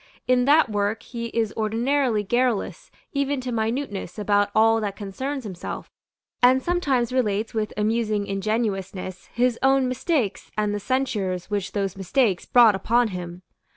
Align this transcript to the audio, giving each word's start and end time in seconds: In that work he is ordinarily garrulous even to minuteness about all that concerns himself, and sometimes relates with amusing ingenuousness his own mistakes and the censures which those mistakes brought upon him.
In 0.27 0.45
that 0.45 0.67
work 0.71 1.03
he 1.03 1.27
is 1.27 1.53
ordinarily 1.55 2.23
garrulous 2.23 2.89
even 3.13 3.39
to 3.41 3.51
minuteness 3.51 4.17
about 4.17 4.49
all 4.55 4.81
that 4.81 4.95
concerns 4.95 5.43
himself, 5.43 5.91
and 6.41 6.59
sometimes 6.63 7.13
relates 7.13 7.53
with 7.53 7.71
amusing 7.77 8.25
ingenuousness 8.25 9.27
his 9.27 9.59
own 9.61 9.87
mistakes 9.87 10.49
and 10.57 10.73
the 10.73 10.79
censures 10.79 11.51
which 11.51 11.73
those 11.73 11.95
mistakes 11.95 12.47
brought 12.47 12.73
upon 12.73 13.09
him. 13.09 13.43